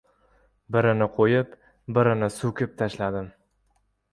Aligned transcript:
Birini 0.77 1.07
qo‘yib 1.17 1.53
birini 1.99 2.31
so‘kib 2.39 2.75
tashladim. 2.81 3.29